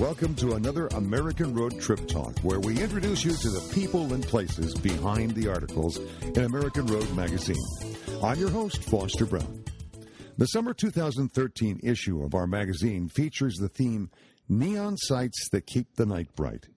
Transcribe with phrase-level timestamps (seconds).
[0.00, 4.26] welcome to another American Road Trip Talk, where we introduce you to the people and
[4.26, 7.62] places behind the articles in American Road magazine.
[8.22, 9.62] I'm your host, Foster Brown.
[10.38, 14.10] The summer 2013 issue of our magazine features the theme
[14.48, 16.68] Neon Sights That Keep the Night Bright.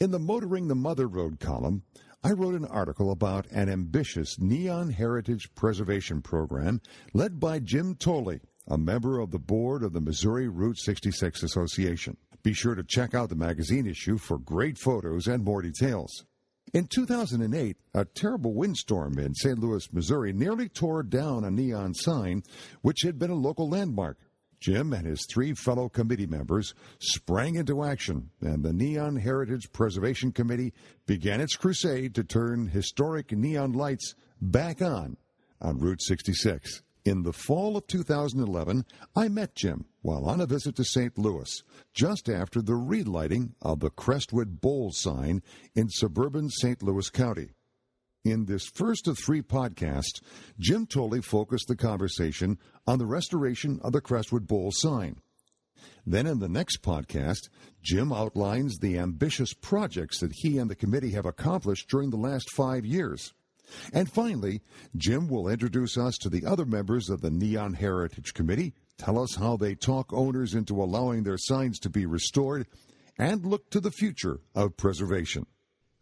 [0.00, 1.84] In the Motoring the Mother Road column,
[2.24, 6.80] I wrote an article about an ambitious neon heritage preservation program
[7.14, 12.16] led by Jim Thole a member of the board of the Missouri Route 66 Association.
[12.42, 16.24] Be sure to check out the magazine issue for great photos and more details.
[16.72, 19.58] In 2008, a terrible windstorm in St.
[19.58, 22.42] Louis, Missouri nearly tore down a neon sign
[22.80, 24.18] which had been a local landmark.
[24.60, 30.32] Jim and his three fellow committee members sprang into action, and the Neon Heritage Preservation
[30.32, 30.74] Committee
[31.06, 35.16] began its crusade to turn historic neon lights back on
[35.62, 36.82] on Route 66.
[37.06, 38.84] In the fall of 2011,
[39.16, 41.18] I met Jim while on a visit to St.
[41.18, 41.62] Louis,
[41.92, 45.42] just after the relighting of the Crestwood Bowl sign
[45.74, 46.82] in suburban St.
[46.82, 47.50] Louis County.
[48.24, 50.20] In this first of three podcasts,
[50.58, 55.16] Jim Thole focused the conversation on the restoration of the Crestwood Bowl sign.
[56.06, 57.48] Then in the next podcast,
[57.82, 62.50] Jim outlines the ambitious projects that he and the committee have accomplished during the last
[62.50, 63.32] five years.
[63.92, 64.62] And finally,
[64.96, 69.34] Jim will introduce us to the other members of the Neon Heritage Committee, tell us
[69.36, 72.66] how they talk owners into allowing their signs to be restored,
[73.18, 75.46] and look to the future of preservation.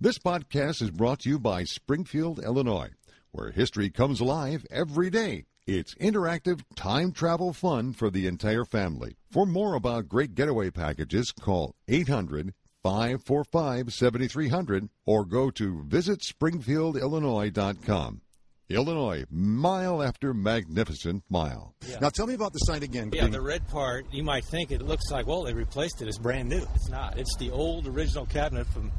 [0.01, 2.91] This podcast is brought to you by Springfield, Illinois,
[3.31, 5.45] where history comes alive every day.
[5.65, 9.17] It's interactive time travel fun for the entire family.
[9.31, 18.23] For more about great getaway packages, call 800 545 7300 or go to visitspringfieldillinois.com.
[18.70, 21.74] Illinois, mile after magnificent mile.
[21.88, 21.98] Yeah.
[22.00, 23.11] Now tell me about the sign again.
[23.12, 26.08] Yeah, the red part, you might think it looks like, well, they replaced it.
[26.08, 26.66] It's brand new.
[26.74, 27.18] It's not.
[27.18, 28.92] It's the old original cabinet from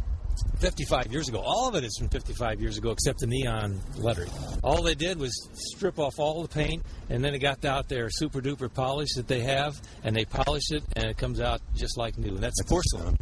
[0.60, 1.40] 55 years ago.
[1.40, 4.32] All of it is from 55 years ago, except the neon lettering.
[4.64, 8.10] All they did was strip off all the paint, and then they got out their
[8.10, 11.98] super duper polish that they have, and they polish it, and it comes out just
[11.98, 12.30] like new.
[12.30, 13.18] And that's, that's porcelain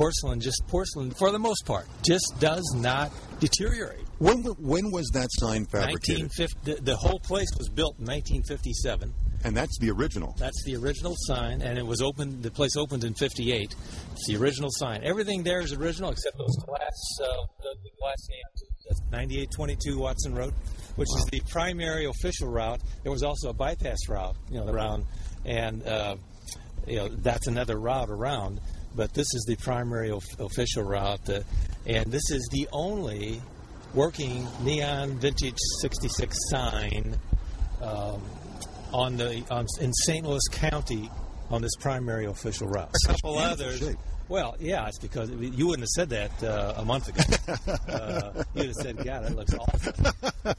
[0.00, 4.06] porcelain, just porcelain for the most part, just does not deteriorate.
[4.18, 6.30] When when was that sign fabricated?
[6.64, 9.12] The, the whole place was built in 1957.
[9.44, 10.34] And that's the original.
[10.38, 12.42] That's the original sign, and it was opened.
[12.42, 13.74] The place opened in '58.
[14.12, 15.02] It's the original sign.
[15.02, 17.26] Everything there is original except those glass, uh,
[17.62, 18.64] the, the glass hands.
[18.88, 20.52] That's 9822 Watson Road,
[20.96, 21.18] which wow.
[21.18, 22.80] is the primary official route.
[23.02, 25.06] There was also a bypass route, you know, around,
[25.46, 26.16] and uh,
[26.86, 28.60] you know that's another route around
[28.94, 31.40] but this is the primary of, official route, uh,
[31.86, 33.40] and this is the only
[33.94, 37.16] working neon vintage 66 sign
[37.82, 38.22] um,
[38.92, 40.24] on the on, in St.
[40.24, 41.10] Louis County
[41.50, 42.90] on this primary official route.
[43.04, 43.96] A couple others.
[44.28, 47.20] Well, yeah, it's because you wouldn't have said that uh, a month ago.
[47.88, 49.92] uh, you'd have said, "God, that looks awful."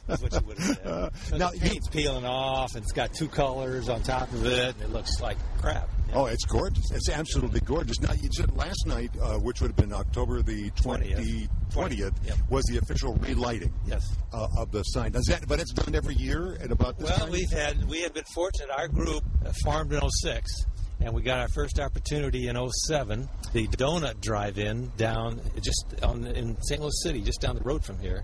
[0.07, 0.85] That's what you would have said.
[0.85, 4.75] Uh, now, the paint's peeling off, and it's got two colors on top of it,
[4.75, 5.87] and it looks like crap.
[6.13, 6.91] Oh, it's gorgeous.
[6.91, 7.99] It's absolutely gorgeous.
[8.01, 12.13] Now, you said last night, uh, which would have been October the 20, 20th, 20th
[12.25, 12.37] yep.
[12.49, 14.13] was the official relighting yes.
[14.33, 15.11] Uh, of the sign.
[15.11, 17.31] Does that, but it's done every year at about this well, time?
[17.31, 18.69] we've had, we have been fortunate.
[18.71, 19.23] Our group
[19.63, 20.65] farmed in 06
[20.99, 26.61] and we got our first opportunity in 07 the donut drive-in down just on in
[26.61, 28.23] st louis city just down the road from here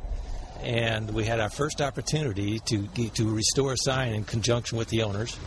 [0.62, 5.02] and we had our first opportunity to to restore a sign in conjunction with the
[5.02, 5.38] owners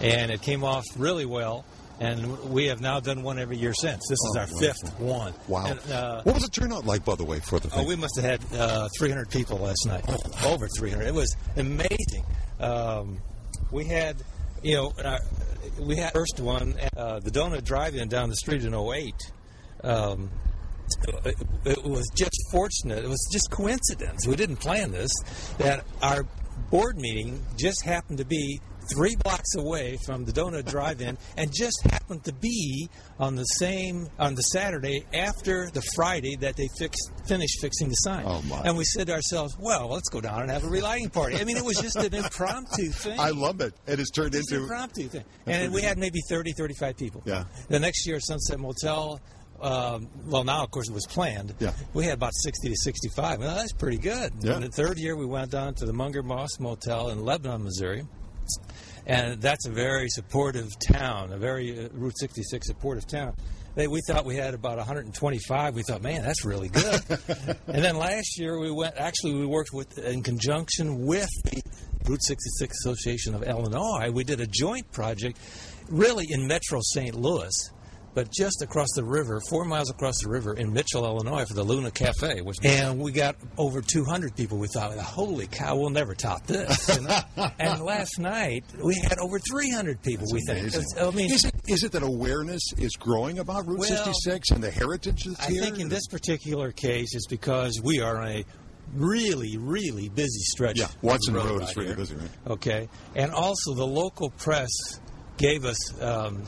[0.00, 1.64] and it came off really well
[2.00, 4.08] and we have now done one every year since.
[4.08, 5.34] This is oh, our fifth one.
[5.46, 5.66] Wow!
[5.66, 7.84] And, uh, what was the turnout like, by the way, for the thing?
[7.84, 10.04] Oh, we must have had uh, 300 people last night.
[10.08, 10.52] Oh.
[10.52, 11.06] Over 300.
[11.06, 12.24] It was amazing.
[12.58, 13.18] Um,
[13.70, 14.16] we had,
[14.62, 15.18] you know, our,
[15.78, 19.14] we had first one, uh, the Donut Drive-In down the street in 08.
[19.84, 20.30] Um,
[21.24, 23.04] it, it was just fortunate.
[23.04, 24.26] It was just coincidence.
[24.26, 25.12] We didn't plan this.
[25.58, 26.24] That our
[26.70, 28.60] board meeting just happened to be
[28.92, 32.88] three blocks away from the Donut Drive-In, and just happened to be
[33.18, 37.94] on the same on the Saturday after the Friday that they fixed finished fixing the
[37.94, 38.24] sign.
[38.26, 38.62] Oh my!
[38.62, 41.44] And we said to ourselves, "Well, let's go down and have a relighting party." I
[41.44, 43.18] mean, it was just an impromptu thing.
[43.18, 43.74] I love it.
[43.86, 47.22] It has turned it's into an impromptu thing, and we had maybe 30, 35 people.
[47.24, 47.44] Yeah.
[47.68, 49.20] The next year, Sunset Motel.
[49.60, 51.54] Um, well, now of course it was planned.
[51.58, 51.72] Yeah.
[51.92, 53.40] We had about 60 to 65.
[53.40, 54.32] Well, that's pretty good.
[54.40, 54.54] Yeah.
[54.54, 58.06] And the third year, we went down to the Munger Moss Motel in Lebanon, Missouri
[59.06, 63.34] and that's a very supportive town, a very uh, Route 66 supportive town.
[63.74, 65.74] They, we thought we had about 125.
[65.74, 67.00] We thought, man, that's really good.
[67.68, 68.96] and then last year we went.
[68.96, 71.62] Actually, we worked with in conjunction with the
[72.08, 74.10] Route 66 Association of Illinois.
[74.10, 75.38] We did a joint project,
[75.88, 77.14] really in Metro St.
[77.14, 77.52] Louis,
[78.14, 81.62] but just across the river, four miles across the river in Mitchell, Illinois, for the
[81.62, 84.58] Luna Cafe, which and we got over 200 people.
[84.58, 86.96] We thought, holy cow, we'll never top this.
[86.96, 87.18] You know?
[87.58, 90.26] and last night we had over 300 people.
[90.30, 90.82] That's we amazing.
[90.94, 91.02] think.
[91.02, 94.62] I mean, is it, is it that awareness is growing about Route Well, 66 and
[94.64, 95.62] the heritage that's I here?
[95.62, 98.44] think in this particular case, it's because we are on a
[98.94, 100.78] really, really busy stretch.
[100.78, 101.96] Yeah, Watson road Road right is really here.
[101.96, 102.30] busy, right?
[102.48, 104.68] Okay, and also the local press
[105.36, 106.02] gave us.
[106.02, 106.42] Um,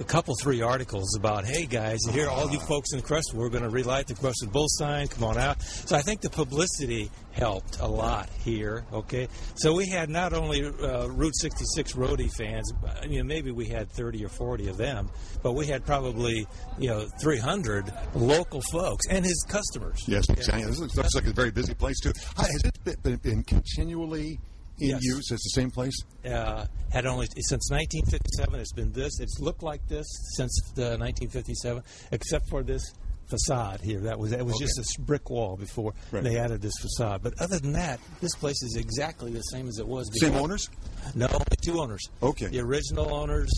[0.00, 3.64] a couple, three articles about, hey guys, here, all you folks in Crestwood, we're going
[3.64, 5.08] to relight the Crestwood Bowl sign.
[5.08, 5.60] Come on out.
[5.62, 8.84] So I think the publicity helped a lot here.
[8.92, 12.72] Okay, so we had not only uh, Route 66 roadie fans,
[13.02, 15.10] I mean, maybe we had 30 or 40 of them,
[15.42, 16.46] but we had probably
[16.78, 20.02] you know 300 local folks and his customers.
[20.06, 20.64] Yes, exactly.
[20.64, 22.12] This looks, looks like a very busy place, too.
[22.36, 24.38] Has it been continually
[24.80, 25.00] in Yes.
[25.02, 25.30] use?
[25.30, 25.94] It's the same place?
[26.24, 28.60] uh, had only since 1957.
[28.60, 29.18] It's been this.
[29.20, 31.82] It's looked like this since the 1957,
[32.12, 32.82] except for this
[33.28, 34.00] facade here.
[34.00, 34.64] That was that was Okay.
[34.64, 36.24] just a s- brick wall before Right.
[36.24, 37.22] they added this facade.
[37.22, 40.08] But other than that, this place is exactly the same as it was.
[40.08, 40.28] Before.
[40.30, 40.68] Same owners?
[41.14, 42.02] No, only two owners.
[42.22, 42.46] Okay.
[42.46, 43.50] The original owners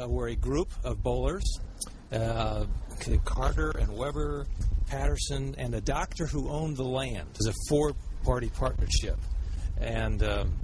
[0.00, 1.42] uh, were a group of bowlers,
[2.12, 2.66] uh,
[3.24, 4.46] Carter and Weber,
[4.86, 7.28] Patterson, and a doctor who owned the land.
[7.32, 9.18] It was a four-party partnership,
[9.80, 10.22] and.
[10.22, 10.54] Um,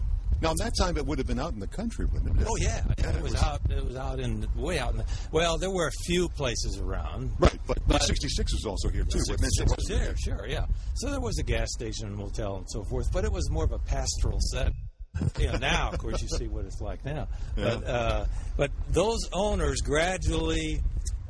[0.43, 2.47] Now, in that time, it would have been out in the country, wouldn't it?
[2.51, 3.61] Oh yeah, Yeah, it it was was- out.
[3.71, 4.99] It was out in way out in.
[4.99, 7.31] The, well, there were a few places around.
[7.39, 9.19] Right, but, But- 66 was also here, too.
[9.19, 10.67] It 66 was wasn't there, sure, yeah.
[10.97, 13.65] So there was a gas station and motel and so forth, but it was more
[13.65, 14.73] of a pastoral set.
[15.39, 17.29] You know, now of course you see what it's like now.
[17.55, 18.25] But uh,
[18.57, 20.81] but those owners gradually,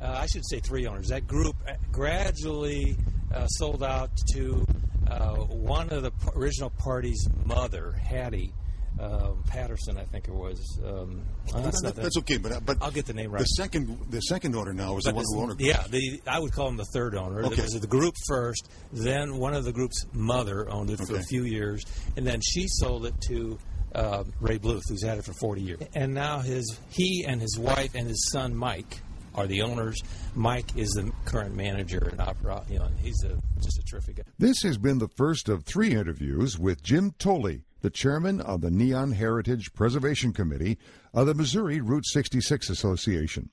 [0.00, 1.08] uh, I should say three owners.
[1.08, 2.96] That group uh, gradually
[3.34, 4.64] uh, sold out to
[5.10, 8.52] uh, one of the p- original party's mother, Hattie.
[9.00, 10.60] Um, Patterson, I think it was.
[10.84, 11.22] Um,
[11.52, 13.40] well, that's That- That's okay, but, but I'll get the name right.
[13.40, 15.64] the second the second owner now is the one this- who owned it.
[15.66, 17.42] Yeah, the I would call him the third owner.
[17.44, 17.54] Okay.
[17.54, 21.22] It was the group first, then one of the group's mother owned it for a
[21.22, 21.82] few years,
[22.16, 23.58] and then she sold it to
[23.94, 25.80] uh, Ray Bluth, who's had it for 40 years.
[25.94, 29.00] And now his he and his wife and his son Mike
[29.34, 29.98] are the owners.
[30.34, 32.62] Mike is the current manager and opera.
[32.68, 34.22] You know, he's a, just a terrific guy.
[34.38, 38.70] This has been the first of three interviews with Jim Thole, the chairman of the
[38.70, 40.78] Neon Heritage Preservation Committee
[41.12, 43.50] of the Missouri Route 66 Association.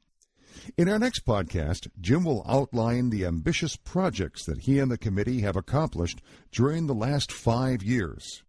[0.78, 5.42] In our next podcast, Jim will outline the ambitious projects that he and the committee
[5.42, 6.22] have accomplished
[6.52, 8.44] during the last five years.